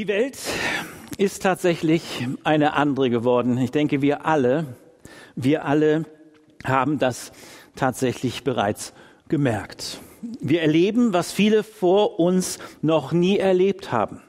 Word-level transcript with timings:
Die 0.00 0.08
Welt 0.08 0.38
ist 1.18 1.42
tatsächlich 1.42 2.26
eine 2.42 2.72
andere 2.72 3.10
geworden. 3.10 3.58
Ich 3.58 3.70
denke, 3.70 4.00
wir 4.00 4.24
alle, 4.24 4.64
wir 5.36 5.66
alle 5.66 6.06
haben 6.64 6.98
das 6.98 7.32
tatsächlich 7.76 8.42
bereits 8.42 8.94
gemerkt. 9.28 10.00
Wir 10.40 10.62
erleben, 10.62 11.12
was 11.12 11.32
viele 11.32 11.62
vor 11.62 12.18
uns 12.18 12.58
noch 12.80 13.12
nie 13.12 13.36
erlebt 13.36 13.92
haben. 13.92 14.22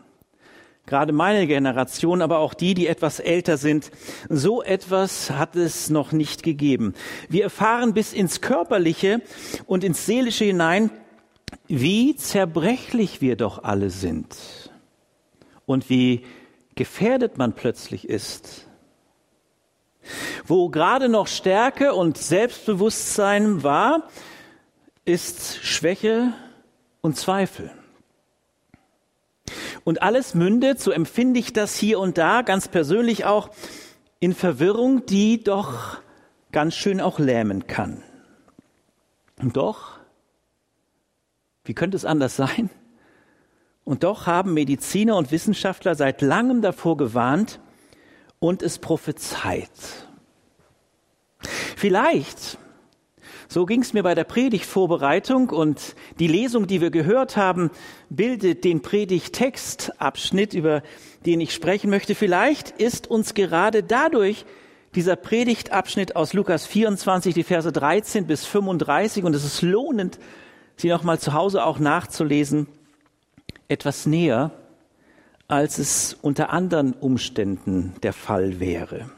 Gerade 0.88 1.14
meine 1.14 1.48
Generation, 1.48 2.22
aber 2.22 2.40
auch 2.40 2.54
die, 2.54 2.74
die 2.74 2.88
etwas 2.88 3.22
älter 3.22 3.56
sind, 3.56 3.92
so 4.28 4.62
etwas 4.62 5.32
hat 5.32 5.56
es 5.56 5.90
noch 5.90 6.12
nicht 6.12 6.44
gegeben. 6.44 6.96
Wir 7.30 7.44
erfahren 7.44 7.94
bis 7.94 8.12
ins 8.12 8.42
Körperliche 8.42 9.22
und 9.68 9.86
ins 9.86 10.06
Seelische 10.06 10.44
hinein, 10.44 10.90
wie 11.70 12.18
zerbrechlich 12.18 13.22
wir 13.22 13.38
doch 13.38 13.64
alle 13.64 13.90
sind 13.90 14.36
und 15.72 15.90
wie 15.90 16.26
gefährdet 16.76 17.38
man 17.38 17.54
plötzlich 17.54 18.08
ist. 18.08 18.68
Wo 20.46 20.70
gerade 20.70 21.10
noch 21.10 21.28
Stärke 21.28 21.94
und 21.94 22.18
Selbstbewusstsein 22.18 23.64
war, 23.64 24.10
ist 25.06 25.64
Schwäche 25.64 26.34
und 27.02 27.18
Zweifel. 27.18 27.72
Und 29.84 30.02
alles 30.02 30.34
mündet, 30.36 30.80
so 30.80 30.92
empfinde 30.92 31.40
ich 31.40 31.54
das 31.54 31.76
hier 31.76 32.00
und 32.00 32.18
da, 32.18 32.42
ganz 32.42 32.68
persönlich 32.68 33.26
auch, 33.26 33.50
in 34.20 34.34
Verwirrung, 34.36 35.06
die 35.06 35.44
doch 35.44 35.98
ganz 36.52 36.76
schön 36.76 37.02
auch 37.02 37.18
lähmen 37.18 37.68
kann. 37.68 38.04
Und 39.42 39.58
doch, 39.58 40.00
wie 41.64 41.74
könnte 41.74 41.98
es 41.98 42.06
anders 42.06 42.36
sein? 42.38 42.70
Und 43.84 44.04
doch 44.04 44.28
haben 44.28 44.54
Mediziner 44.54 45.18
und 45.18 45.32
Wissenschaftler 45.32 45.96
seit 45.96 46.22
langem 46.22 46.62
davor 46.62 46.98
gewarnt 46.98 47.60
und 48.40 48.62
es 48.62 48.80
prophezeit. 48.80 49.70
Vielleicht, 51.76 52.58
so 53.48 53.66
ging 53.66 53.82
es 53.82 53.94
mir 53.94 54.04
bei 54.04 54.16
der 54.16 54.24
Predigtvorbereitung 54.24 55.50
und 55.50 55.96
die 56.20 56.28
Lesung, 56.28 56.68
die 56.68 56.80
wir 56.80 56.92
gehört 56.92 57.38
haben, 57.38 57.72
bildet 58.10 58.64
den 58.64 58.82
Predigtextabschnitt, 58.82 60.54
über 60.54 60.84
den 61.26 61.42
ich 61.42 61.54
sprechen 61.54 61.90
möchte. 61.90 62.16
Vielleicht 62.16 62.70
ist 62.70 63.08
uns 63.08 63.34
gerade 63.34 63.84
dadurch 63.84 64.46
dieser 64.96 65.16
Predigtabschnitt 65.16 66.16
aus 66.16 66.34
Lukas 66.34 66.66
24, 66.66 67.34
die 67.34 67.44
Verse 67.44 67.72
13 67.72 68.28
bis 68.28 68.46
35, 68.46 69.24
und 69.24 69.36
es 69.36 69.44
ist 69.44 69.62
lohnend, 69.62 70.20
sie 70.76 70.90
nochmal 70.90 71.20
zu 71.20 71.34
Hause 71.34 71.66
auch 71.66 71.80
nachzulesen, 71.80 72.68
etwas 73.72 74.06
näher, 74.06 74.52
als 75.48 75.80
es 75.80 76.18
unter 76.22 76.52
anderen 76.52 76.94
Umständen 76.94 77.94
der 78.04 78.14
Fall 78.14 78.60
wäre. 78.60 79.10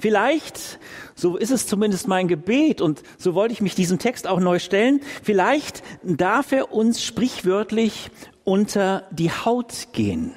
Vielleicht, 0.00 0.78
so 1.14 1.36
ist 1.36 1.50
es 1.50 1.66
zumindest 1.66 2.06
mein 2.06 2.28
Gebet 2.28 2.80
und 2.80 3.02
so 3.18 3.34
wollte 3.34 3.52
ich 3.52 3.60
mich 3.60 3.74
diesem 3.74 3.98
Text 3.98 4.26
auch 4.26 4.38
neu 4.38 4.58
stellen, 4.58 5.00
vielleicht 5.22 5.82
darf 6.04 6.52
er 6.52 6.72
uns 6.72 7.02
sprichwörtlich 7.02 8.10
unter 8.44 9.04
die 9.10 9.30
Haut 9.30 9.88
gehen, 9.92 10.34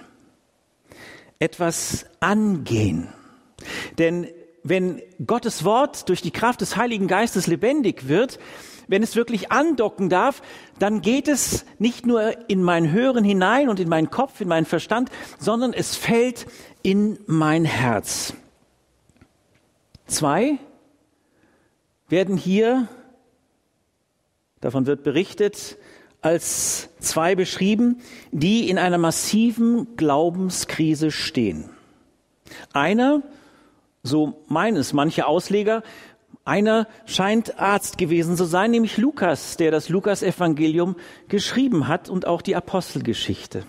etwas 1.38 2.08
angehen. 2.20 3.09
Denn 4.00 4.27
wenn 4.64 5.02
Gottes 5.25 5.64
Wort 5.64 6.09
durch 6.09 6.22
die 6.22 6.31
Kraft 6.31 6.61
des 6.61 6.75
Heiligen 6.75 7.08
Geistes 7.08 7.45
lebendig 7.45 8.08
wird, 8.08 8.39
wenn 8.89 9.03
es 9.03 9.15
wirklich 9.15 9.51
andocken 9.51 10.09
darf, 10.09 10.41
dann 10.79 11.01
geht 11.01 11.27
es 11.27 11.63
nicht 11.77 12.07
nur 12.07 12.49
in 12.49 12.63
mein 12.63 12.91
Hören 12.91 13.23
hinein 13.23 13.69
und 13.69 13.79
in 13.79 13.87
meinen 13.87 14.09
Kopf, 14.09 14.41
in 14.41 14.47
meinen 14.47 14.65
Verstand, 14.65 15.09
sondern 15.37 15.73
es 15.73 15.95
fällt 15.95 16.47
in 16.81 17.19
mein 17.27 17.65
Herz. 17.65 18.33
Zwei 20.07 20.57
werden 22.09 22.35
hier, 22.35 22.87
davon 24.59 24.87
wird 24.87 25.03
berichtet, 25.03 25.77
als 26.21 26.89
zwei 26.99 27.35
beschrieben, 27.35 28.02
die 28.31 28.69
in 28.69 28.80
einer 28.80 28.97
massiven 28.97 29.95
Glaubenskrise 29.97 31.11
stehen. 31.11 31.69
Einer, 32.73 33.21
so 34.02 34.41
meines 34.47 34.93
manche 34.93 35.27
Ausleger, 35.27 35.83
einer 36.45 36.88
scheint 37.05 37.60
Arzt 37.60 37.98
gewesen 37.98 38.36
zu 38.36 38.45
sein, 38.45 38.72
nämlich 38.72 38.98
Lukas, 38.98 39.58
der 39.58 39.72
das 39.72 39.89
Lukas-Evangelium 39.89 40.95
geschrieben 41.27 41.88
hat 41.88 42.10
und 42.10 42.26
auch 42.26 42.42
die 42.42 42.55
Apostelgeschichte. 42.55 43.64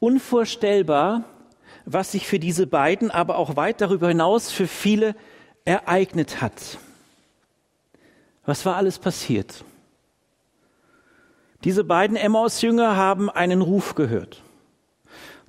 Unvorstellbar, 0.00 1.24
was 1.84 2.12
sich 2.12 2.26
für 2.26 2.38
diese 2.38 2.66
beiden, 2.66 3.10
aber 3.10 3.36
auch 3.36 3.56
weit 3.56 3.80
darüber 3.80 4.08
hinaus 4.08 4.50
für 4.50 4.66
viele 4.66 5.14
ereignet 5.64 6.40
hat. 6.40 6.78
Was 8.44 8.66
war 8.66 8.76
alles 8.76 8.98
passiert? 8.98 9.64
Diese 11.64 11.84
beiden 11.84 12.16
Emmaus-Jünger 12.16 12.96
haben 12.96 13.30
einen 13.30 13.62
Ruf 13.62 13.94
gehört. 13.94 14.42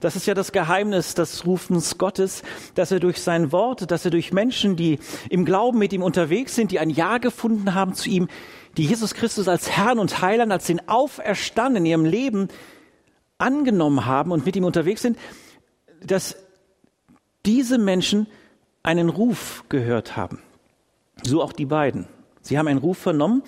Das 0.03 0.17
ist 0.17 0.25
ja 0.25 0.33
das 0.33 0.51
Geheimnis 0.51 1.15
des 1.15 1.45
Rufens 1.45 1.97
Gottes, 1.97 2.43
dass 2.75 2.91
er 2.91 2.99
durch 2.99 3.21
sein 3.21 3.53
Wort, 3.53 3.89
dass 3.89 4.03
er 4.03 4.11
durch 4.11 4.33
Menschen, 4.33 4.75
die 4.75 4.99
im 5.29 5.45
Glauben 5.45 5.79
mit 5.79 5.93
ihm 5.93 6.03
unterwegs 6.03 6.55
sind, 6.55 6.71
die 6.71 6.79
ein 6.79 6.89
Ja 6.89 7.19
gefunden 7.19 7.73
haben 7.73 7.93
zu 7.93 8.09
ihm, 8.09 8.27
die 8.75 8.83
Jesus 8.83 9.13
Christus 9.13 9.47
als 9.47 9.71
Herrn 9.71 9.99
und 9.99 10.21
Heiland, 10.21 10.51
als 10.51 10.65
den 10.65 10.89
Auferstanden 10.89 11.77
in 11.77 11.85
ihrem 11.85 12.03
Leben 12.03 12.49
angenommen 13.37 14.05
haben 14.05 14.33
und 14.33 14.45
mit 14.45 14.57
ihm 14.57 14.65
unterwegs 14.65 15.01
sind, 15.01 15.17
dass 16.05 16.35
diese 17.45 17.77
Menschen 17.77 18.27
einen 18.83 19.07
Ruf 19.07 19.63
gehört 19.69 20.17
haben. 20.17 20.41
So 21.23 21.41
auch 21.41 21.53
die 21.53 21.65
beiden. 21.65 22.09
Sie 22.41 22.57
haben 22.57 22.67
einen 22.67 22.79
Ruf 22.79 22.97
vernommen 22.97 23.41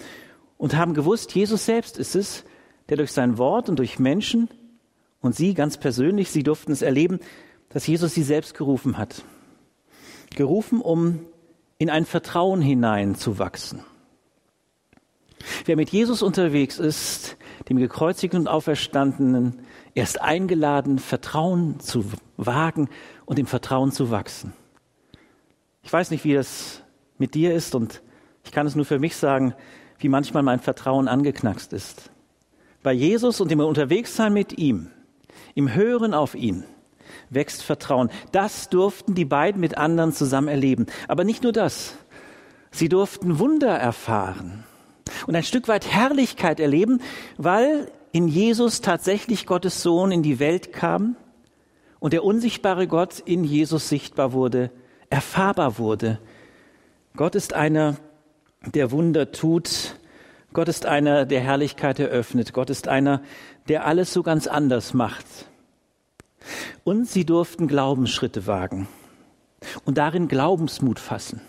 und 0.58 0.78
haben 0.78 0.94
gewusst, 0.94 1.36
Jesus 1.36 1.66
selbst 1.66 1.98
ist 1.98 2.16
es, 2.16 2.46
der 2.88 2.96
durch 2.96 3.12
sein 3.12 3.38
Wort 3.38 3.68
und 3.68 3.78
durch 3.78 4.00
Menschen 4.00 4.48
und 5.26 5.36
sie 5.36 5.54
ganz 5.54 5.78
persönlich, 5.78 6.32
sie 6.32 6.44
durften 6.44 6.72
es 6.72 6.82
erleben, 6.82 7.20
dass 7.70 7.88
Jesus 7.88 8.14
sie 8.14 8.24
selbst 8.24 8.54
gerufen 8.56 8.98
hat. 8.98 9.24
Gerufen, 10.36 10.82
um 10.82 11.20
in 11.78 11.90
ein 11.90 12.06
Vertrauen 12.06 12.62
hineinzuwachsen. 12.62 13.82
Wer 15.66 15.76
mit 15.76 15.90
Jesus 15.90 16.22
unterwegs 16.22 16.80
ist, 16.80 17.38
dem 17.70 17.78
gekreuzigten 17.78 18.42
und 18.42 18.48
auferstandenen, 18.48 19.62
er 19.94 20.04
ist 20.04 20.22
eingeladen, 20.22 21.00
Vertrauen 21.00 21.80
zu 21.80 22.06
wagen 22.38 22.90
und 23.26 23.40
im 23.40 23.46
Vertrauen 23.46 23.92
zu 23.92 24.12
wachsen. 24.12 24.54
Ich 25.84 25.92
weiß 25.92 26.12
nicht, 26.12 26.24
wie 26.24 26.34
das 26.34 26.82
mit 27.18 27.36
dir 27.36 27.54
ist 27.54 27.76
und 27.76 28.02
ich 28.44 28.52
kann 28.52 28.68
es 28.68 28.76
nur 28.76 28.86
für 28.86 29.00
mich 29.00 29.16
sagen, 29.16 29.54
wie 30.00 30.10
manchmal 30.10 30.44
mein 30.44 30.60
Vertrauen 30.60 31.08
angeknackst 31.08 31.74
ist. 31.74 32.12
Bei 32.84 32.94
Jesus 32.94 33.42
und 33.42 33.52
im 33.52 33.60
Unterwegssein 33.60 34.34
mit 34.34 34.58
ihm 34.58 34.92
im 35.56 35.74
Hören 35.74 36.14
auf 36.14 36.36
ihn 36.36 36.64
wächst 37.30 37.64
Vertrauen. 37.64 38.10
Das 38.32 38.70
durften 38.70 39.16
die 39.16 39.26
beiden 39.26 39.62
mit 39.62 39.78
anderen 39.78 40.14
zusammen 40.14 40.48
erleben. 40.48 40.86
Aber 41.08 41.24
nicht 41.24 41.44
nur 41.44 41.52
das. 41.52 41.96
Sie 42.72 42.90
durften 42.90 43.40
Wunder 43.40 43.72
erfahren 43.72 44.66
und 45.28 45.36
ein 45.36 45.44
Stück 45.44 45.68
weit 45.68 45.88
Herrlichkeit 45.88 46.60
erleben, 46.60 47.02
weil 47.38 47.92
in 48.12 48.28
Jesus 48.28 48.82
tatsächlich 48.82 49.46
Gottes 49.46 49.82
Sohn 49.82 50.12
in 50.12 50.24
die 50.24 50.40
Welt 50.40 50.74
kam 50.74 51.16
und 52.00 52.14
der 52.14 52.24
unsichtbare 52.24 52.88
Gott 52.88 53.20
in 53.20 53.44
Jesus 53.44 53.90
sichtbar 53.90 54.34
wurde, 54.34 54.72
erfahrbar 55.10 55.78
wurde. 55.78 56.20
Gott 57.16 57.36
ist 57.36 57.54
einer, 57.54 57.96
der 58.74 58.92
Wunder 58.92 59.32
tut. 59.32 59.96
Gott 60.56 60.70
ist 60.70 60.86
einer, 60.86 61.26
der 61.26 61.42
Herrlichkeit 61.42 62.00
eröffnet. 62.00 62.54
Gott 62.54 62.70
ist 62.70 62.88
einer, 62.88 63.22
der 63.68 63.86
alles 63.86 64.14
so 64.14 64.24
ganz 64.24 64.48
anders 64.48 64.94
macht. 64.94 65.26
Und 66.86 67.10
sie 67.10 67.26
durften 67.26 67.68
Glaubensschritte 67.68 68.48
wagen 68.48 68.88
und 69.84 69.98
darin 69.98 70.30
Glaubensmut 70.30 70.98
fassen. 70.98 71.42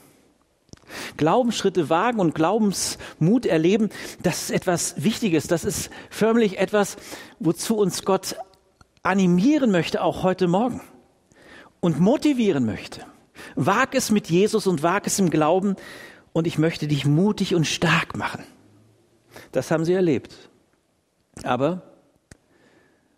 Glaubensschritte 1.16 1.88
wagen 1.88 2.18
und 2.18 2.34
Glaubensmut 2.34 3.46
erleben, 3.46 3.90
das 4.24 4.42
ist 4.42 4.50
etwas 4.50 5.04
Wichtiges, 5.04 5.46
das 5.46 5.64
ist 5.64 5.90
förmlich 6.10 6.58
etwas, 6.58 6.96
wozu 7.38 7.76
uns 7.76 8.04
Gott 8.04 8.34
animieren 9.04 9.70
möchte, 9.70 10.02
auch 10.02 10.24
heute 10.24 10.48
Morgen 10.48 10.80
und 11.78 12.00
motivieren 12.00 12.66
möchte. 12.66 13.02
Wag 13.54 13.94
es 13.94 14.10
mit 14.10 14.28
Jesus 14.30 14.66
und 14.66 14.82
wag 14.82 15.02
es 15.04 15.20
im 15.20 15.30
Glauben 15.30 15.76
und 16.32 16.48
ich 16.48 16.58
möchte 16.58 16.88
dich 16.88 17.06
mutig 17.06 17.54
und 17.54 17.68
stark 17.68 18.16
machen. 18.16 18.42
Das 19.52 19.70
haben 19.70 19.84
sie 19.84 19.94
erlebt. 19.94 20.34
Aber 21.42 21.82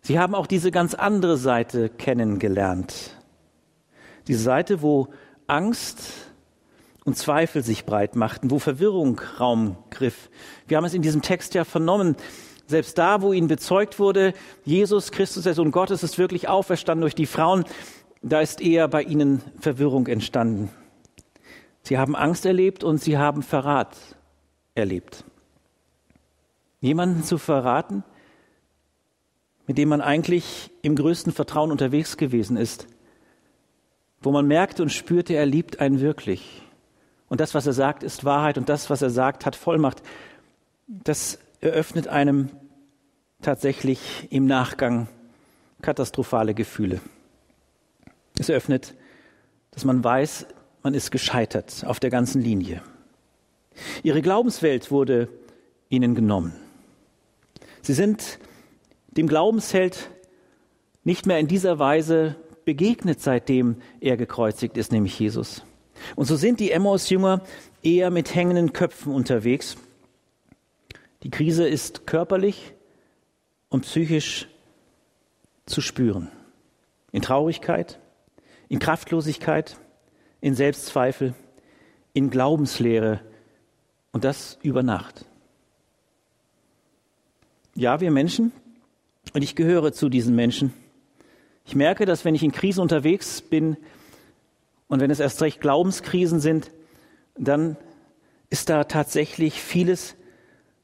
Sie 0.01 0.17
haben 0.17 0.33
auch 0.33 0.47
diese 0.47 0.71
ganz 0.71 0.93
andere 0.93 1.37
Seite 1.37 1.89
kennengelernt. 1.89 3.15
Diese 4.27 4.41
Seite, 4.41 4.81
wo 4.81 5.09
Angst 5.47 5.99
und 7.05 7.17
Zweifel 7.17 7.63
sich 7.63 7.85
breit 7.85 8.15
machten, 8.15 8.51
wo 8.51 8.59
Verwirrung 8.59 9.19
Raum 9.39 9.77
griff. 9.89 10.29
Wir 10.67 10.77
haben 10.77 10.85
es 10.85 10.93
in 10.93 11.01
diesem 11.01 11.21
Text 11.21 11.53
ja 11.53 11.63
vernommen. 11.63 12.15
Selbst 12.67 12.97
da, 12.97 13.21
wo 13.21 13.33
ihnen 13.33 13.47
bezeugt 13.47 13.99
wurde, 13.99 14.33
Jesus 14.63 15.11
Christus, 15.11 15.43
der 15.43 15.55
Sohn 15.55 15.71
Gottes, 15.71 16.03
ist 16.03 16.17
wirklich 16.17 16.47
auferstanden 16.47 17.01
durch 17.01 17.15
die 17.15 17.25
Frauen, 17.25 17.65
da 18.21 18.41
ist 18.41 18.61
eher 18.61 18.87
bei 18.87 19.03
ihnen 19.03 19.41
Verwirrung 19.59 20.07
entstanden. 20.07 20.69
Sie 21.83 21.97
haben 21.97 22.15
Angst 22.15 22.45
erlebt 22.45 22.83
und 22.83 23.01
sie 23.01 23.17
haben 23.17 23.41
Verrat 23.41 23.95
erlebt. 24.75 25.23
Jemanden 26.81 27.23
zu 27.23 27.37
verraten, 27.37 28.03
mit 29.67 29.77
dem 29.77 29.89
man 29.89 30.01
eigentlich 30.01 30.71
im 30.81 30.95
größten 30.95 31.31
Vertrauen 31.31 31.71
unterwegs 31.71 32.17
gewesen 32.17 32.57
ist, 32.57 32.87
wo 34.21 34.31
man 34.31 34.47
merkte 34.47 34.81
und 34.81 34.89
spürte, 34.89 35.33
er 35.33 35.45
liebt 35.45 35.79
einen 35.79 35.99
wirklich. 35.99 36.63
Und 37.27 37.39
das, 37.39 37.53
was 37.53 37.67
er 37.67 37.73
sagt, 37.73 38.03
ist 38.03 38.25
Wahrheit 38.25 38.57
und 38.57 38.69
das, 38.69 38.89
was 38.89 39.01
er 39.01 39.09
sagt, 39.09 39.45
hat 39.45 39.55
Vollmacht. 39.55 40.01
Das 40.87 41.39
eröffnet 41.61 42.07
einem 42.07 42.49
tatsächlich 43.41 44.27
im 44.31 44.47
Nachgang 44.47 45.07
katastrophale 45.81 46.53
Gefühle. 46.53 46.99
Es 48.37 48.49
eröffnet, 48.49 48.95
dass 49.71 49.85
man 49.85 50.03
weiß, 50.03 50.47
man 50.81 50.93
ist 50.93 51.11
gescheitert 51.11 51.83
auf 51.85 51.99
der 51.99 52.09
ganzen 52.09 52.41
Linie. 52.41 52.81
Ihre 54.03 54.21
Glaubenswelt 54.21 54.91
wurde 54.91 55.29
ihnen 55.89 56.15
genommen. 56.15 56.53
Sie 57.89 57.95
sind 57.95 58.37
dem 59.07 59.27
Glaubensheld 59.27 60.11
nicht 61.03 61.25
mehr 61.25 61.39
in 61.39 61.47
dieser 61.47 61.79
Weise 61.79 62.35
begegnet, 62.63 63.19
seitdem 63.19 63.77
er 63.99 64.15
gekreuzigt 64.15 64.77
ist, 64.77 64.91
nämlich 64.91 65.19
Jesus. 65.19 65.63
Und 66.15 66.25
so 66.25 66.35
sind 66.35 66.59
die 66.59 66.69
Emmaus-Jünger 66.69 67.41
eher 67.81 68.11
mit 68.11 68.35
hängenden 68.35 68.73
Köpfen 68.73 69.11
unterwegs. 69.11 69.75
Die 71.23 71.31
Krise 71.31 71.67
ist 71.67 72.05
körperlich 72.05 72.75
und 73.69 73.81
psychisch 73.81 74.47
zu 75.65 75.81
spüren. 75.81 76.29
In 77.11 77.23
Traurigkeit, 77.23 77.99
in 78.67 78.77
Kraftlosigkeit, 78.77 79.77
in 80.41 80.53
Selbstzweifel, 80.53 81.33
in 82.13 82.29
Glaubenslehre 82.29 83.21
und 84.11 84.25
das 84.25 84.59
über 84.61 84.83
Nacht. 84.83 85.25
Ja, 87.79 88.01
wir 88.01 88.11
Menschen, 88.11 88.51
und 89.33 89.41
ich 89.41 89.55
gehöre 89.55 89.93
zu 89.93 90.09
diesen 90.09 90.35
Menschen, 90.35 90.73
ich 91.65 91.75
merke, 91.75 92.05
dass 92.05 92.25
wenn 92.25 92.35
ich 92.35 92.43
in 92.43 92.51
Krisen 92.51 92.81
unterwegs 92.81 93.41
bin 93.41 93.77
und 94.89 94.99
wenn 94.99 95.09
es 95.09 95.21
erst 95.21 95.41
recht 95.41 95.61
Glaubenskrisen 95.61 96.41
sind, 96.41 96.71
dann 97.37 97.77
ist 98.49 98.67
da 98.69 98.83
tatsächlich 98.83 99.61
vieles, 99.61 100.17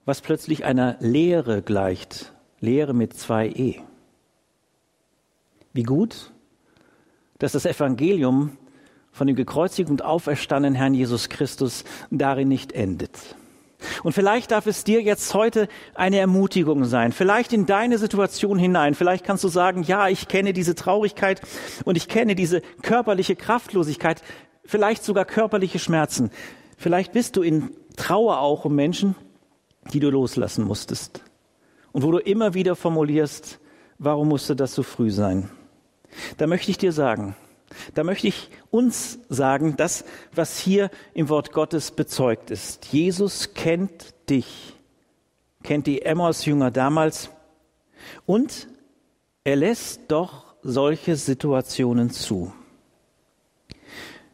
was 0.06 0.22
plötzlich 0.22 0.64
einer 0.64 0.96
Lehre 1.02 1.62
gleicht. 1.62 2.32
Lehre 2.62 2.94
mit 2.94 3.12
zwei 3.14 3.50
E. 3.50 3.82
Wie 5.74 5.84
gut, 5.84 6.32
dass 7.40 7.52
das 7.52 7.66
Evangelium 7.66 8.56
von 9.12 9.28
dem 9.28 9.36
gekreuzigten 9.36 9.96
und 9.96 10.02
auferstandenen 10.02 10.76
Herrn 10.76 10.94
Jesus 10.94 11.28
Christus 11.28 11.84
darin 12.10 12.48
nicht 12.48 12.72
endet. 12.72 13.36
Und 14.04 14.14
vielleicht 14.14 14.52
darf 14.52 14.68
es 14.68 14.84
dir 14.84 15.02
jetzt 15.02 15.34
heute 15.34 15.68
eine 15.94 16.18
Ermutigung 16.18 16.86
sein, 16.86 17.12
vielleicht 17.12 17.54
in 17.54 17.66
deine 17.66 17.98
Situation 17.98 18.58
hinein. 18.58 18.96
Vielleicht 18.96 19.26
kannst 19.26 19.44
du 19.44 19.48
sagen, 19.48 19.84
ja, 19.84 20.08
ich 20.08 20.28
kenne 20.28 20.54
diese 20.54 20.76
Traurigkeit 20.76 21.42
und 21.84 21.98
ich 21.98 22.08
kenne 22.08 22.36
diese 22.36 22.62
körperliche 22.82 23.36
Kraftlosigkeit, 23.36 24.22
vielleicht 24.66 25.04
sogar 25.04 25.26
körperliche 25.26 25.80
Schmerzen. 25.80 26.32
Vielleicht 26.78 27.14
bist 27.14 27.36
du 27.36 27.42
in 27.42 27.72
Trauer 27.96 28.40
auch 28.40 28.66
um 28.66 28.76
Menschen, 28.76 29.16
die 29.94 30.00
du 30.00 30.10
loslassen 30.10 30.66
musstest. 30.66 31.22
Und 31.92 32.04
wo 32.04 32.12
du 32.12 32.18
immer 32.18 32.54
wieder 32.54 32.76
formulierst, 32.76 33.60
warum 34.00 34.28
musste 34.28 34.56
das 34.56 34.76
so 34.76 34.84
früh 34.84 35.12
sein? 35.12 35.50
Da 36.38 36.48
möchte 36.48 36.72
ich 36.72 36.78
dir 36.78 36.92
sagen, 36.92 37.36
da 37.94 38.04
möchte 38.04 38.28
ich 38.28 38.50
uns 38.72 39.20
sagen, 39.30 39.76
das, 39.78 40.06
was 40.34 40.58
hier 40.60 40.90
im 41.14 41.30
Wort 41.30 41.52
Gottes 41.52 41.92
bezeugt 41.92 42.52
ist. 42.52 42.88
Jesus 42.88 43.54
kennt 43.54 44.14
dich, 44.30 44.74
kennt 45.64 45.88
die 45.88 46.02
Emmaus-Jünger 46.02 46.72
damals 46.72 47.30
und 48.26 48.68
er 49.44 49.56
lässt 49.56 50.02
doch 50.08 50.56
solche 50.64 51.16
Situationen 51.16 52.10
zu. 52.10 52.52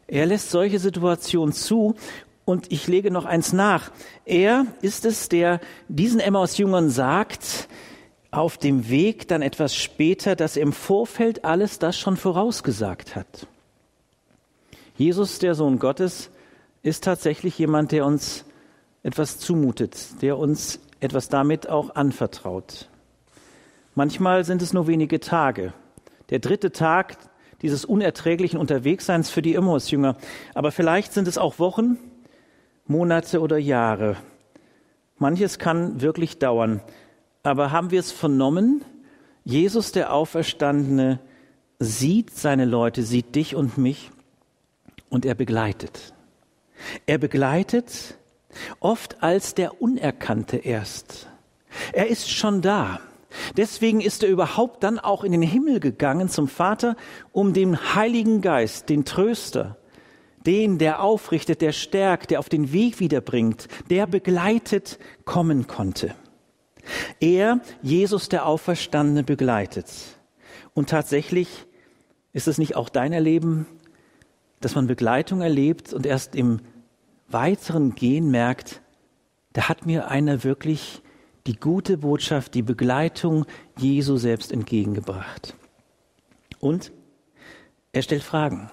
Er 0.06 0.26
lässt 0.26 0.50
solche 0.50 0.78
Situationen 0.78 1.52
zu 1.52 1.94
und 2.44 2.72
ich 2.72 2.88
lege 2.88 3.10
noch 3.10 3.24
eins 3.24 3.52
nach. 3.52 3.92
Er 4.24 4.66
ist 4.80 5.04
es, 5.04 5.28
der 5.28 5.60
diesen 5.88 6.20
Emmaus-Jüngern 6.20 6.90
sagt, 6.90 7.68
auf 8.32 8.58
dem 8.58 8.88
Weg 8.88 9.28
dann 9.28 9.42
etwas 9.42 9.76
später, 9.76 10.34
dass 10.34 10.56
er 10.56 10.62
im 10.62 10.72
Vorfeld 10.72 11.44
alles 11.44 11.78
das 11.78 11.96
schon 11.96 12.16
vorausgesagt 12.16 13.14
hat. 13.14 13.46
Jesus, 14.96 15.38
der 15.38 15.54
Sohn 15.54 15.78
Gottes, 15.78 16.30
ist 16.82 17.04
tatsächlich 17.04 17.58
jemand, 17.58 17.92
der 17.92 18.06
uns 18.06 18.44
etwas 19.02 19.38
zumutet, 19.38 20.22
der 20.22 20.38
uns 20.38 20.80
etwas 21.00 21.28
damit 21.28 21.68
auch 21.68 21.94
anvertraut. 21.94 22.88
Manchmal 23.94 24.44
sind 24.44 24.62
es 24.62 24.72
nur 24.72 24.86
wenige 24.86 25.20
Tage. 25.20 25.74
Der 26.30 26.38
dritte 26.38 26.72
Tag 26.72 27.18
dieses 27.60 27.84
unerträglichen 27.84 28.58
Unterwegsseins 28.58 29.30
für 29.30 29.42
die 29.42 29.54
Emmaus-Jünger. 29.54 30.16
Aber 30.54 30.72
vielleicht 30.72 31.12
sind 31.12 31.28
es 31.28 31.38
auch 31.38 31.58
Wochen, 31.58 31.98
Monate 32.86 33.40
oder 33.40 33.58
Jahre. 33.58 34.16
Manches 35.18 35.58
kann 35.58 36.00
wirklich 36.00 36.38
dauern. 36.38 36.80
Aber 37.42 37.72
haben 37.72 37.90
wir 37.90 38.00
es 38.00 38.12
vernommen? 38.12 38.84
Jesus, 39.44 39.92
der 39.92 40.12
Auferstandene, 40.12 41.18
sieht 41.78 42.30
seine 42.30 42.64
Leute, 42.64 43.02
sieht 43.02 43.34
dich 43.34 43.56
und 43.56 43.76
mich 43.76 44.10
und 45.08 45.26
er 45.26 45.34
begleitet. 45.34 46.14
Er 47.06 47.18
begleitet 47.18 48.16
oft 48.80 49.22
als 49.22 49.54
der 49.54 49.82
Unerkannte 49.82 50.58
erst. 50.58 51.28
Er 51.92 52.08
ist 52.08 52.30
schon 52.30 52.62
da. 52.62 53.00
Deswegen 53.56 54.00
ist 54.00 54.22
er 54.22 54.28
überhaupt 54.28 54.84
dann 54.84 54.98
auch 54.98 55.24
in 55.24 55.32
den 55.32 55.42
Himmel 55.42 55.80
gegangen 55.80 56.28
zum 56.28 56.48
Vater, 56.48 56.96
um 57.32 57.52
den 57.54 57.94
Heiligen 57.94 58.42
Geist, 58.42 58.88
den 58.88 59.04
Tröster, 59.04 59.78
den, 60.44 60.78
der 60.78 61.02
aufrichtet, 61.02 61.62
der 61.62 61.72
stärkt, 61.72 62.30
der 62.30 62.40
auf 62.40 62.48
den 62.48 62.72
Weg 62.72 63.00
wiederbringt, 63.00 63.68
der 63.90 64.06
begleitet 64.06 64.98
kommen 65.24 65.66
konnte. 65.66 66.14
Er, 67.22 67.60
Jesus 67.82 68.28
der 68.28 68.46
Auferstandene, 68.46 69.22
begleitet. 69.22 69.88
Und 70.74 70.90
tatsächlich 70.90 71.66
ist 72.32 72.48
es 72.48 72.58
nicht 72.58 72.74
auch 72.74 72.88
dein 72.88 73.12
Erleben, 73.12 73.66
dass 74.60 74.74
man 74.74 74.88
Begleitung 74.88 75.40
erlebt 75.40 75.92
und 75.92 76.04
erst 76.04 76.34
im 76.34 76.58
weiteren 77.28 77.94
Gehen 77.94 78.32
merkt, 78.32 78.82
da 79.52 79.68
hat 79.68 79.86
mir 79.86 80.08
einer 80.08 80.42
wirklich 80.42 81.00
die 81.46 81.54
gute 81.54 81.96
Botschaft, 81.96 82.54
die 82.54 82.62
Begleitung 82.62 83.46
Jesu 83.78 84.16
selbst 84.16 84.50
entgegengebracht. 84.50 85.54
Und 86.58 86.90
er 87.92 88.02
stellt 88.02 88.24
Fragen. 88.24 88.68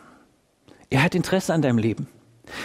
Er 0.90 1.04
hat 1.04 1.14
Interesse 1.14 1.54
an 1.54 1.62
deinem 1.62 1.78
Leben. 1.78 2.08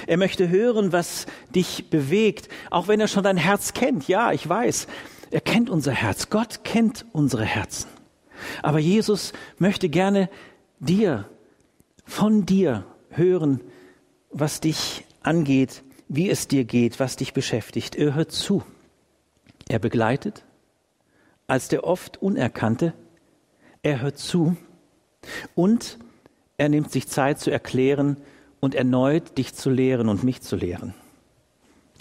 Er 0.07 0.17
möchte 0.17 0.49
hören, 0.49 0.93
was 0.93 1.26
dich 1.55 1.91
bewegt, 1.91 2.49
auch 2.71 2.88
wenn 2.88 3.00
er 3.00 3.09
schon 3.09 3.25
dein 3.25 3.37
Herz 3.37 3.75
kennt. 3.75 4.09
Ja, 4.09 4.33
ich 4.33 4.49
weiß, 4.49 4.87
er 5.35 5.41
kennt 5.41 5.69
unser 5.69 5.91
Herz. 5.91 6.31
Gott 6.31 6.62
kennt 6.62 7.07
unsere 7.11 7.45
Herzen. 7.45 7.91
Aber 8.62 8.79
Jesus 8.79 9.33
möchte 9.59 9.88
gerne 9.88 10.31
dir, 10.79 11.29
von 12.05 12.47
dir 12.47 12.87
hören, 13.11 13.61
was 14.31 14.61
dich 14.61 15.05
angeht, 15.25 15.83
wie 16.07 16.31
es 16.31 16.47
dir 16.47 16.64
geht, 16.64 17.00
was 17.00 17.17
dich 17.17 17.33
beschäftigt. 17.33 17.97
Er 17.97 18.14
hört 18.14 18.31
zu. 18.31 18.62
Er 19.69 19.81
begleitet 19.81 20.45
als 21.49 21.67
der 21.67 21.83
oft 21.83 22.23
Unerkannte. 22.23 22.93
Er 23.83 24.03
hört 24.03 24.19
zu 24.19 24.57
und 25.57 25.99
er 26.59 26.69
nimmt 26.69 26.93
sich 26.93 27.09
Zeit 27.09 27.41
zu 27.41 27.50
erklären 27.50 28.19
und 28.61 28.76
erneut 28.76 29.37
dich 29.37 29.53
zu 29.53 29.69
lehren 29.69 30.09
und 30.09 30.23
mich 30.23 30.43
zu 30.43 30.55
lehren. 30.55 30.95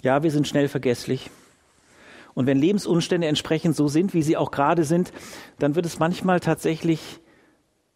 Ja, 0.02 0.22
wir 0.22 0.30
sind 0.30 0.46
schnell 0.46 0.68
vergesslich. 0.68 1.32
Und 2.34 2.46
wenn 2.46 2.58
Lebensumstände 2.58 3.26
entsprechend 3.26 3.76
so 3.76 3.88
sind, 3.88 4.12
wie 4.12 4.22
sie 4.22 4.36
auch 4.36 4.50
gerade 4.50 4.84
sind, 4.84 5.12
dann 5.58 5.74
wird 5.74 5.86
es 5.86 5.98
manchmal 5.98 6.40
tatsächlich 6.40 7.20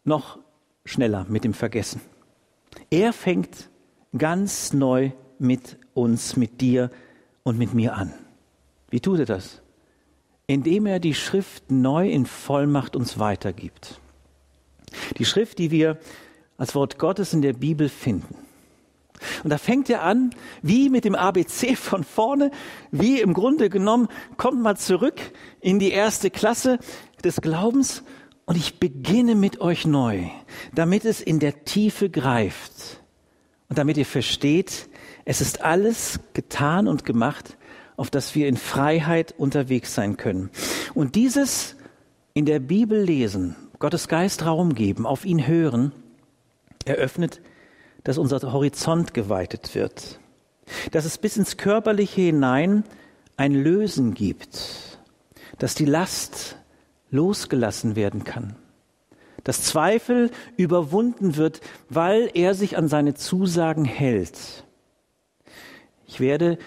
noch 0.03 0.39
schneller 0.85 1.25
mit 1.29 1.43
dem 1.43 1.53
Vergessen. 1.53 2.01
Er 2.89 3.13
fängt 3.13 3.69
ganz 4.17 4.73
neu 4.73 5.11
mit 5.37 5.77
uns, 5.93 6.35
mit 6.35 6.61
dir 6.61 6.89
und 7.43 7.57
mit 7.57 7.73
mir 7.73 7.95
an. 7.95 8.13
Wie 8.89 8.99
tut 8.99 9.19
er 9.19 9.25
das? 9.25 9.61
Indem 10.47 10.85
er 10.85 10.99
die 10.99 11.13
Schrift 11.13 11.69
neu 11.69 12.09
in 12.09 12.25
Vollmacht 12.25 12.95
uns 12.95 13.19
weitergibt. 13.19 13.99
Die 15.17 15.25
Schrift, 15.25 15.59
die 15.59 15.69
wir 15.69 15.97
als 16.57 16.73
Wort 16.75 16.97
Gottes 16.97 17.33
in 17.33 17.41
der 17.41 17.53
Bibel 17.53 17.87
finden. 17.87 18.35
Und 19.43 19.49
da 19.49 19.57
fängt 19.57 19.89
er 19.89 20.03
an, 20.03 20.31
wie 20.61 20.89
mit 20.89 21.05
dem 21.05 21.15
ABC 21.15 21.75
von 21.75 22.03
vorne, 22.03 22.51
wie 22.91 23.21
im 23.21 23.33
Grunde 23.33 23.69
genommen, 23.69 24.07
kommt 24.37 24.61
mal 24.61 24.77
zurück 24.77 25.19
in 25.61 25.79
die 25.79 25.91
erste 25.91 26.29
Klasse 26.29 26.79
des 27.23 27.41
Glaubens 27.41 28.03
und 28.45 28.55
ich 28.55 28.79
beginne 28.79 29.35
mit 29.35 29.61
euch 29.61 29.85
neu, 29.85 30.23
damit 30.73 31.05
es 31.05 31.21
in 31.21 31.39
der 31.39 31.65
Tiefe 31.65 32.09
greift 32.09 32.99
und 33.69 33.77
damit 33.77 33.97
ihr 33.97 34.05
versteht, 34.05 34.89
es 35.25 35.41
ist 35.41 35.61
alles 35.61 36.19
getan 36.33 36.87
und 36.87 37.05
gemacht, 37.05 37.57
auf 37.97 38.09
dass 38.09 38.33
wir 38.33 38.47
in 38.47 38.57
Freiheit 38.57 39.35
unterwegs 39.37 39.93
sein 39.93 40.17
können. 40.17 40.49
Und 40.95 41.15
dieses 41.15 41.75
in 42.33 42.45
der 42.45 42.59
Bibel 42.59 42.99
lesen, 42.99 43.55
Gottes 43.77 44.07
Geist 44.07 44.45
Raum 44.45 44.73
geben, 44.73 45.05
auf 45.05 45.25
ihn 45.25 45.45
hören, 45.45 45.91
eröffnet 46.85 47.41
dass 48.09 48.17
unser 48.17 48.41
Horizont 48.53 49.13
geweitet 49.13 49.75
wird, 49.75 50.19
dass 50.89 51.05
es 51.05 51.19
bis 51.19 51.37
ins 51.37 51.57
Körperliche 51.57 52.21
hinein 52.21 52.83
ein 53.37 53.53
Lösen 53.53 54.15
gibt, 54.15 54.97
dass 55.59 55.75
die 55.75 55.85
Last 55.85 56.57
losgelassen 57.11 57.95
werden 57.95 58.23
kann, 58.23 58.55
dass 59.43 59.61
Zweifel 59.61 60.31
überwunden 60.57 61.35
wird, 61.35 61.61
weil 61.87 62.31
er 62.33 62.55
sich 62.55 62.77
an 62.77 62.87
seine 62.87 63.13
Zusagen 63.13 63.85
hält. 63.85 64.65
Ich 66.07 66.19
werde 66.19 66.57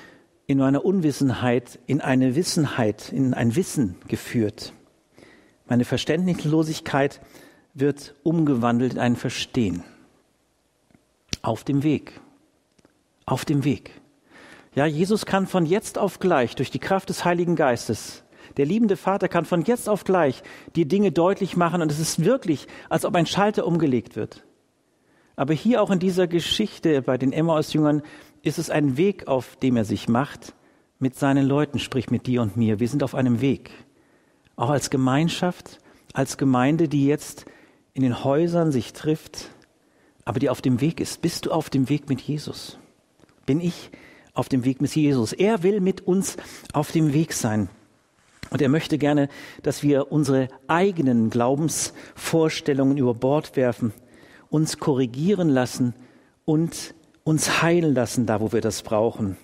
in 0.46 0.58
meiner 0.58 0.84
Unwissenheit 0.84 1.80
in 1.88 2.00
eine 2.00 2.36
Wissenheit, 2.36 3.10
in 3.10 3.34
ein 3.34 3.56
Wissen 3.56 3.96
geführt. 4.06 4.74
Meine 5.66 5.84
Verständnislosigkeit 5.84 7.20
wird 7.74 8.14
umgewandelt 8.22 8.92
in 8.92 9.00
ein 9.00 9.16
Verstehen. 9.16 9.82
Auf 11.42 11.64
dem 11.64 11.82
Weg. 11.82 12.20
Auf 13.26 13.44
dem 13.44 13.64
Weg. 13.64 13.90
Ja, 14.74 14.86
Jesus 14.86 15.26
kann 15.26 15.46
von 15.46 15.66
jetzt 15.66 15.98
auf 15.98 16.18
gleich 16.18 16.54
durch 16.56 16.70
die 16.70 16.78
Kraft 16.78 17.08
des 17.08 17.24
Heiligen 17.24 17.56
Geistes, 17.56 18.22
der 18.56 18.66
liebende 18.66 18.96
Vater 18.96 19.28
kann 19.28 19.44
von 19.44 19.62
jetzt 19.62 19.88
auf 19.88 20.04
gleich 20.04 20.42
die 20.76 20.86
Dinge 20.86 21.12
deutlich 21.12 21.56
machen 21.56 21.82
und 21.82 21.90
es 21.90 21.98
ist 21.98 22.24
wirklich, 22.24 22.66
als 22.88 23.04
ob 23.04 23.14
ein 23.14 23.26
Schalter 23.26 23.66
umgelegt 23.66 24.16
wird. 24.16 24.44
Aber 25.36 25.54
hier 25.54 25.82
auch 25.82 25.90
in 25.90 25.98
dieser 25.98 26.26
Geschichte 26.26 27.00
bei 27.02 27.16
den 27.16 27.32
Emmaus-Jüngern 27.32 28.02
ist 28.42 28.58
es 28.58 28.70
ein 28.70 28.96
Weg, 28.96 29.28
auf 29.28 29.56
dem 29.56 29.76
er 29.76 29.84
sich 29.84 30.08
macht, 30.08 30.54
mit 30.98 31.16
seinen 31.16 31.46
Leuten, 31.46 31.78
sprich 31.78 32.10
mit 32.10 32.26
dir 32.26 32.42
und 32.42 32.56
mir. 32.56 32.80
Wir 32.80 32.88
sind 32.88 33.02
auf 33.02 33.14
einem 33.14 33.40
Weg. 33.40 33.70
Auch 34.56 34.70
als 34.70 34.90
Gemeinschaft, 34.90 35.78
als 36.12 36.36
Gemeinde, 36.36 36.88
die 36.88 37.06
jetzt 37.06 37.46
in 37.94 38.02
den 38.02 38.22
Häusern 38.22 38.70
sich 38.70 38.92
trifft, 38.92 39.50
aber 40.24 40.38
die 40.38 40.50
auf 40.50 40.62
dem 40.62 40.80
Weg 40.80 41.00
ist. 41.00 41.22
Bist 41.22 41.46
du 41.46 41.50
auf 41.50 41.70
dem 41.70 41.88
Weg 41.88 42.08
mit 42.08 42.20
Jesus? 42.20 42.78
Bin 43.46 43.60
ich 43.60 43.90
auf 44.34 44.48
dem 44.48 44.64
Weg 44.64 44.80
mit 44.80 44.94
Jesus? 44.94 45.32
Er 45.32 45.62
will 45.62 45.80
mit 45.80 46.02
uns 46.02 46.36
auf 46.72 46.92
dem 46.92 47.12
Weg 47.12 47.32
sein. 47.32 47.68
Und 48.50 48.60
er 48.60 48.68
möchte 48.68 48.98
gerne, 48.98 49.28
dass 49.62 49.82
wir 49.82 50.12
unsere 50.12 50.48
eigenen 50.68 51.30
Glaubensvorstellungen 51.30 52.98
über 52.98 53.14
Bord 53.14 53.56
werfen, 53.56 53.94
uns 54.50 54.78
korrigieren 54.78 55.48
lassen 55.48 55.94
und 56.44 56.94
uns 57.24 57.62
heilen 57.62 57.94
lassen, 57.94 58.26
da 58.26 58.40
wo 58.40 58.52
wir 58.52 58.60
das 58.60 58.82
brauchen. 58.82 59.38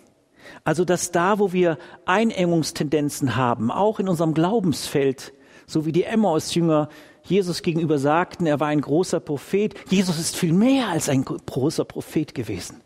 Also 0.65 0.85
dass 0.85 1.11
da, 1.11 1.39
wo 1.39 1.53
wir 1.53 1.79
Einengungstendenzen 2.05 3.37
haben, 3.37 3.71
auch 3.71 3.99
in 3.99 4.09
unserem 4.09 4.35
Glaubensfeld, 4.35 5.33
so 5.67 5.87
wie 5.87 5.93
die 5.93 6.05
Emmaus-Jünger 6.05 6.89
Jesus 7.29 7.63
gegenüber 7.63 7.99
sagten, 7.99 8.47
er 8.47 8.61
war 8.61 8.69
ein 8.69 8.81
großer 8.81 9.21
Prophet. 9.21 9.75
Jesus 9.91 10.19
ist 10.19 10.37
viel 10.37 10.53
mehr 10.53 10.89
als 10.89 11.09
ein 11.09 11.25
großer 11.25 11.85
Prophet 11.85 12.35
gewesen. 12.35 12.81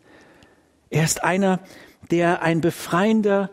Er 0.89 1.03
ist 1.03 1.23
einer, 1.23 1.59
der 2.11 2.41
ein 2.41 2.61
befreiender 2.61 3.49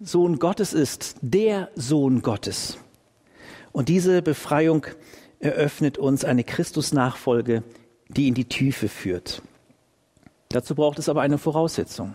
Sohn 0.00 0.38
Gottes 0.38 0.72
ist, 0.72 1.16
der 1.22 1.70
Sohn 1.76 2.22
Gottes. 2.22 2.78
Und 3.72 3.88
diese 3.88 4.22
Befreiung 4.22 4.86
eröffnet 5.38 5.98
uns 5.98 6.24
eine 6.24 6.44
Christusnachfolge, 6.44 7.62
die 8.08 8.28
in 8.28 8.34
die 8.34 8.44
Tiefe 8.44 8.88
führt. 8.88 9.42
Dazu 10.48 10.74
braucht 10.74 10.98
es 10.98 11.08
aber 11.08 11.22
eine 11.22 11.38
Voraussetzung. 11.38 12.14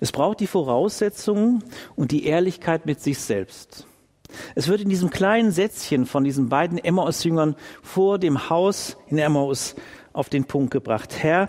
Es 0.00 0.12
braucht 0.12 0.40
die 0.40 0.46
Voraussetzung 0.46 1.62
und 1.96 2.12
die 2.12 2.26
Ehrlichkeit 2.26 2.86
mit 2.86 3.00
sich 3.00 3.18
selbst. 3.18 3.86
Es 4.54 4.68
wird 4.68 4.80
in 4.80 4.88
diesem 4.88 5.10
kleinen 5.10 5.52
Sätzchen 5.52 6.06
von 6.06 6.24
diesen 6.24 6.48
beiden 6.48 6.78
Emmaus-Jüngern 6.78 7.56
vor 7.82 8.18
dem 8.18 8.50
Haus 8.50 8.96
in 9.08 9.18
Emmaus 9.18 9.74
auf 10.12 10.28
den 10.28 10.44
Punkt 10.44 10.70
gebracht. 10.70 11.22
Herr, 11.22 11.48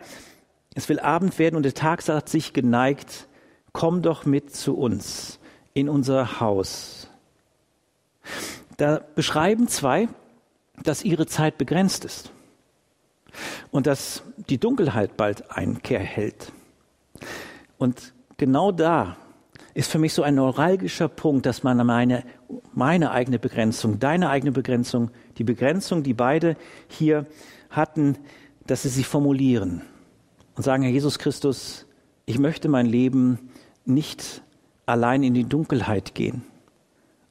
es 0.76 0.90
will 0.90 1.00
Abend 1.00 1.40
werden 1.40 1.56
und 1.56 1.64
der 1.64 1.74
Tag 1.74 2.08
hat 2.08 2.30
sich 2.30 2.54
geneigt. 2.54 3.28
Komm 3.74 4.02
doch 4.02 4.26
mit 4.26 4.56
zu 4.56 4.78
uns 4.78 5.40
in 5.74 5.90
unser 5.90 6.40
Haus. 6.40 7.10
Da 8.78 9.02
beschreiben 9.16 9.68
zwei, 9.68 10.08
dass 10.84 11.04
ihre 11.04 11.26
Zeit 11.26 11.58
begrenzt 11.58 12.06
ist 12.06 12.32
und 13.72 13.88
dass 13.88 14.24
die 14.50 14.58
Dunkelheit 14.58 15.18
bald 15.18 15.52
Einkehr 15.52 16.00
hält. 16.00 16.52
Und 17.78 18.14
genau 18.38 18.72
da 18.72 19.18
ist 19.78 19.92
für 19.92 20.00
mich 20.00 20.16
so 20.16 20.24
ein 20.24 20.34
neuralgischer 20.34 21.08
Punkt, 21.08 21.46
dass 21.46 21.62
man 21.62 21.78
meine, 21.86 22.24
meine 22.74 23.12
eigene 23.12 23.38
Begrenzung, 23.38 24.00
deine 24.00 24.32
eigene 24.32 24.52
Begrenzung, 24.52 25.12
die 25.38 25.44
Begrenzung, 25.44 26.02
die 26.02 26.16
beide 26.16 26.58
hier 26.88 27.28
hatten, 27.70 28.18
dass 28.66 28.82
sie 28.82 28.90
sich 28.90 29.06
formulieren 29.06 29.84
und 30.56 30.64
sagen, 30.64 30.82
Herr 30.82 30.92
Jesus 30.92 31.20
Christus, 31.20 31.86
ich 32.26 32.40
möchte 32.40 32.70
mein 32.70 32.88
Leben 32.88 33.52
nicht 33.86 34.42
allein 34.88 35.22
in 35.22 35.36
die 35.36 35.44
Dunkelheit 35.44 36.16
gehen, 36.16 36.42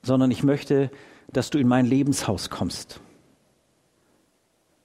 sondern 0.04 0.30
ich 0.30 0.44
möchte, 0.44 0.92
dass 1.32 1.50
du 1.50 1.58
in 1.58 1.66
mein 1.66 1.84
Lebenshaus 1.84 2.48
kommst. 2.48 3.00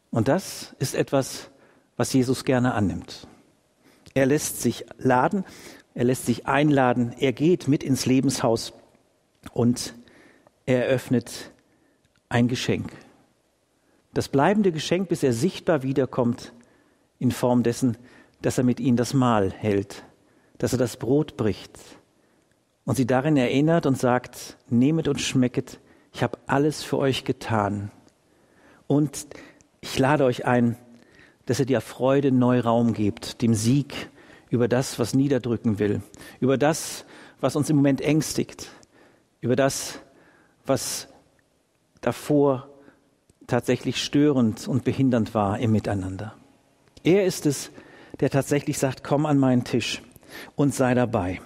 Und 0.10 0.30
das 0.30 0.76
ist 0.80 0.96
etwas, 0.96 1.52
was 1.96 2.12
Jesus 2.12 2.44
gerne 2.44 2.74
annimmt. 2.74 3.28
Er 4.16 4.26
lässt 4.26 4.64
sich 4.64 4.84
laden 4.98 5.46
er 5.94 6.06
lässt 6.06 6.26
sich 6.26 6.48
einladen, 6.48 7.14
er 7.20 7.34
geht 7.34 7.68
mit 7.68 7.84
ins 7.84 8.06
Lebenshaus 8.06 8.74
und 9.54 9.96
er 10.66 10.88
eröffnet 10.88 11.52
ein 12.30 12.48
Geschenk. 12.48 12.92
Das 14.14 14.30
bleibende 14.30 14.72
Geschenk, 14.72 15.10
bis 15.10 15.24
er 15.24 15.34
sichtbar 15.34 15.84
wiederkommt, 15.84 16.54
in 17.20 17.32
Form 17.32 17.64
dessen, 17.64 17.98
dass 18.42 18.58
er 18.58 18.64
mit 18.64 18.80
ihnen 18.80 18.98
das 18.98 19.14
Mahl 19.14 19.52
hält, 19.52 20.04
dass 20.58 20.74
er 20.74 20.80
das 20.80 20.98
Brot 20.98 21.38
bricht 21.38 21.80
und 22.86 22.96
sie 22.96 23.06
darin 23.06 23.38
erinnert 23.38 23.86
und 23.86 23.98
sagt, 23.98 24.58
nehmet 24.70 25.08
und 25.08 25.22
schmecket, 25.22 25.80
ich 26.14 26.24
habe 26.24 26.38
alles 26.48 26.84
für 26.84 26.98
euch 26.98 27.24
getan. 27.24 27.92
Und 28.88 29.28
ich 29.80 29.98
lade 29.98 30.26
euch 30.26 30.46
ein, 30.46 30.76
dass 31.46 31.60
ihr 31.60 31.66
der 31.66 31.82
Freude 31.82 32.32
neu 32.32 32.60
Raum 32.60 32.94
gebt, 32.94 33.42
dem 33.42 33.54
Sieg 33.54 34.10
über 34.52 34.68
das, 34.68 35.00
was 35.00 35.16
niederdrücken 35.16 35.80
will, 35.80 36.02
über 36.40 36.58
das, 36.58 37.06
was 37.40 37.56
uns 37.56 37.70
im 37.70 37.78
Moment 37.78 38.02
ängstigt, 38.02 38.70
über 39.40 39.56
das, 39.56 40.00
was 40.66 41.08
davor 42.02 42.70
tatsächlich 43.48 44.04
störend 44.04 44.68
und 44.68 44.84
behindernd 44.84 45.34
war 45.34 45.58
im 45.58 45.72
Miteinander. 45.72 46.36
Er 47.04 47.26
ist 47.26 47.46
es, 47.46 47.72
der 48.20 48.30
tatsächlich 48.30 48.78
sagt, 48.78 49.04
komm 49.04 49.26
an 49.26 49.38
meinen 49.38 49.64
Tisch 49.64 50.04
und 50.56 50.76
sei 50.76 50.94
dabei. 50.94 51.42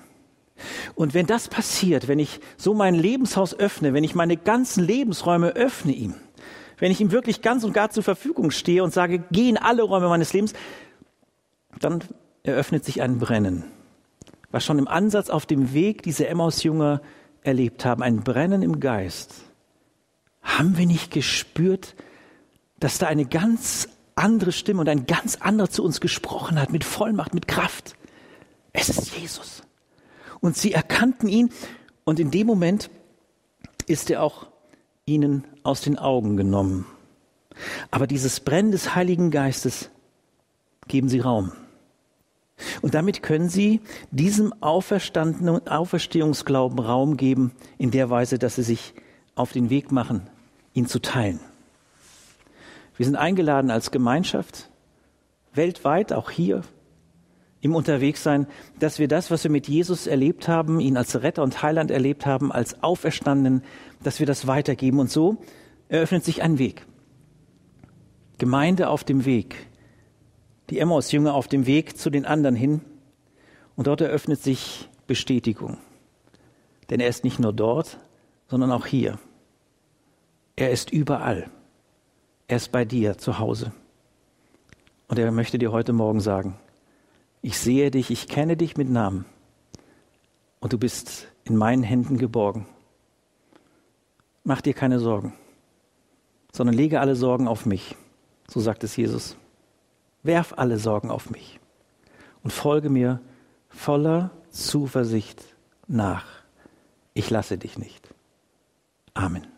Und 0.95 1.13
wenn 1.13 1.27
das 1.27 1.47
passiert, 1.47 2.07
wenn 2.07 2.19
ich 2.19 2.39
so 2.57 2.73
mein 2.73 2.95
Lebenshaus 2.95 3.57
öffne, 3.57 3.93
wenn 3.93 4.03
ich 4.03 4.15
meine 4.15 4.35
ganzen 4.35 4.83
Lebensräume 4.83 5.49
öffne 5.49 5.93
ihm, 5.93 6.15
wenn 6.79 6.91
ich 6.91 6.99
ihm 6.99 7.11
wirklich 7.11 7.41
ganz 7.41 7.63
und 7.63 7.73
gar 7.73 7.91
zur 7.91 8.03
Verfügung 8.03 8.51
stehe 8.51 8.83
und 8.83 8.93
sage, 8.93 9.23
geh 9.31 9.47
in 9.47 9.57
alle 9.57 9.83
Räume 9.83 10.09
meines 10.09 10.33
Lebens, 10.33 10.53
dann 11.79 12.03
eröffnet 12.45 12.85
sich 12.85 13.01
ein 13.01 13.17
Brennen, 13.17 13.63
was 14.51 14.63
schon 14.63 14.79
im 14.79 14.87
Ansatz 14.87 15.29
auf 15.29 15.45
dem 15.45 15.73
Weg 15.73 16.03
diese 16.03 16.27
Emmaus-Jünger 16.27 17.01
erlebt 17.41 17.85
haben, 17.85 18.03
ein 18.03 18.23
Brennen 18.23 18.61
im 18.61 18.79
Geist. 18.79 19.33
Haben 20.41 20.77
wir 20.77 20.85
nicht 20.85 21.11
gespürt, 21.11 21.95
dass 22.79 22.97
da 22.97 23.07
eine 23.07 23.25
ganz 23.25 23.89
andere 24.15 24.51
Stimme 24.51 24.81
und 24.81 24.89
ein 24.89 25.05
ganz 25.07 25.35
anderer 25.37 25.69
zu 25.69 25.83
uns 25.83 25.99
gesprochen 25.99 26.59
hat, 26.59 26.71
mit 26.71 26.83
Vollmacht, 26.83 27.33
mit 27.33 27.47
Kraft? 27.47 27.95
Es 28.73 28.89
ist 28.89 29.15
Jesus. 29.17 29.63
Und 30.39 30.55
sie 30.55 30.73
erkannten 30.73 31.27
ihn 31.27 31.49
und 32.03 32.19
in 32.19 32.31
dem 32.31 32.45
Moment 32.45 32.89
ist 33.87 34.09
er 34.09 34.21
auch 34.21 34.47
ihnen 35.05 35.45
aus 35.63 35.81
den 35.81 35.97
Augen 35.97 36.37
genommen. 36.37 36.85
Aber 37.89 38.05
dieses 38.05 38.39
Brennen 38.39 38.71
des 38.71 38.95
Heiligen 38.95 39.31
Geistes 39.31 39.89
geben 40.87 41.09
sie 41.09 41.19
Raum. 41.19 41.51
Und 42.81 42.93
damit 42.93 43.21
können 43.21 43.49
sie 43.49 43.81
diesem 44.11 44.53
auferstandenen 44.61 45.67
Auferstehungsglauben 45.67 46.79
Raum 46.79 47.17
geben, 47.17 47.51
in 47.77 47.91
der 47.91 48.09
Weise, 48.09 48.39
dass 48.39 48.55
sie 48.55 48.63
sich 48.63 48.93
auf 49.35 49.51
den 49.51 49.69
Weg 49.69 49.91
machen, 49.91 50.29
ihn 50.73 50.87
zu 50.87 50.99
teilen. 50.99 51.39
Wir 52.95 53.05
sind 53.05 53.17
eingeladen 53.17 53.71
als 53.71 53.91
Gemeinschaft, 53.91 54.69
weltweit, 55.53 56.13
auch 56.13 56.31
hier 56.31 56.61
im 57.59 57.75
Unterwegssein, 57.75 58.47
dass 58.79 58.99
wir 58.99 59.07
das, 59.07 59.31
was 59.31 59.43
wir 59.43 59.51
mit 59.51 59.67
Jesus 59.67 60.07
erlebt 60.07 60.47
haben, 60.47 60.79
ihn 60.79 60.97
als 60.97 61.21
Retter 61.23 61.41
und 61.41 61.63
Heiland 61.63 61.89
erlebt 61.89 62.25
haben, 62.25 62.51
als 62.51 62.83
Auferstandenen, 62.83 63.63
dass 64.03 64.19
wir 64.19 64.27
das 64.27 64.45
weitergeben. 64.45 64.99
Und 64.99 65.09
so 65.09 65.37
eröffnet 65.89 66.23
sich 66.23 66.43
ein 66.43 66.59
Weg. 66.59 66.85
Gemeinde 68.37 68.87
auf 68.87 69.03
dem 69.03 69.25
Weg. 69.25 69.55
Die 70.69 70.79
Emmaus-Jünger 70.79 71.33
auf 71.33 71.47
dem 71.47 71.65
Weg 71.65 71.97
zu 71.97 72.09
den 72.09 72.25
anderen 72.25 72.55
hin. 72.55 72.81
Und 73.75 73.87
dort 73.87 74.01
eröffnet 74.01 74.41
sich 74.41 74.89
Bestätigung. 75.07 75.77
Denn 76.89 76.99
er 76.99 77.09
ist 77.09 77.23
nicht 77.23 77.39
nur 77.39 77.53
dort, 77.53 77.99
sondern 78.47 78.71
auch 78.71 78.85
hier. 78.85 79.19
Er 80.55 80.71
ist 80.71 80.91
überall. 80.91 81.49
Er 82.47 82.57
ist 82.57 82.71
bei 82.71 82.85
dir 82.85 83.17
zu 83.17 83.39
Hause. 83.39 83.73
Und 85.07 85.19
er 85.19 85.31
möchte 85.31 85.57
dir 85.57 85.71
heute 85.71 85.93
Morgen 85.93 86.19
sagen, 86.19 86.57
ich 87.41 87.59
sehe 87.59 87.91
dich, 87.91 88.09
ich 88.09 88.27
kenne 88.27 88.57
dich 88.57 88.75
mit 88.77 88.89
Namen 88.89 89.25
und 90.59 90.73
du 90.73 90.79
bist 90.79 91.27
in 91.43 91.55
meinen 91.55 91.83
Händen 91.83 92.17
geborgen. 92.17 92.65
Mach 94.43 94.61
dir 94.61 94.73
keine 94.73 94.99
Sorgen, 94.99 95.33
sondern 96.51 96.75
lege 96.75 96.99
alle 96.99 97.15
Sorgen 97.15 97.47
auf 97.47 97.67
mich, 97.67 97.95
so 98.47 98.59
sagt 98.59 98.83
es 98.83 98.95
Jesus. 98.95 99.37
Werf 100.25 100.53
alle 100.57 100.79
Sorgen 100.79 101.11
auf 101.11 101.29
mich 101.29 101.59
und 102.41 102.51
folge 102.51 102.89
mir 102.89 103.21
voller 103.69 104.31
Zuversicht 104.49 105.43
nach. 105.87 106.25
Ich 107.13 107.29
lasse 107.29 107.59
dich 107.59 107.77
nicht. 107.77 108.09
Amen. 109.13 109.54